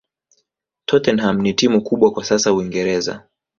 [0.85, 3.25] tottenham ni timu kubwa kwa sasa uingereza